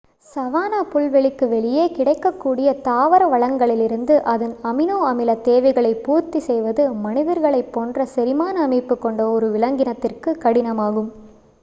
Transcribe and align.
savanna 0.27 0.77
புல்வெளிக்கு 0.91 1.45
வெளியே 1.47 1.83
கிடைக்கக்கூடிய 1.89 2.69
தாவர 2.87 3.27
வளங்களிலிருந்து 3.27 4.15
அதன் 4.25 4.55
அமினோ-அமில 4.63 5.35
தேவைகளை 5.41 5.93
பூர்த்தி 5.99 6.41
செய்வது 6.41 6.85
மனிதர்களைப் 7.03 7.71
போன்ற 7.71 8.07
செரிமான 8.15 8.55
அமைப்பு 8.61 8.97
கொண்ட 8.99 9.29
ஒரு 9.31 9.49
விலங்கினத்திற்கு 9.51 10.33
கடினமாகும் 10.43 11.11